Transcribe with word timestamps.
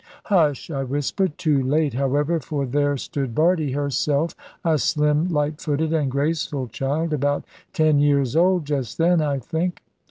"Hush!" 0.23 0.71
I 0.71 0.83
whispered; 0.83 1.37
too 1.37 1.61
late, 1.61 1.93
however, 1.93 2.39
for 2.39 2.65
there 2.65 2.97
stood 2.97 3.35
Bardie 3.35 3.73
herself, 3.73 4.33
a 4.65 4.79
slim, 4.79 5.27
light 5.29 5.61
footed, 5.61 5.93
and 5.93 6.09
graceful 6.09 6.67
child, 6.69 7.13
about 7.13 7.45
ten 7.71 7.99
years 7.99 8.35
old 8.35 8.65
just 8.65 8.97
then, 8.97 9.21
I 9.21 9.37
think. 9.37 9.83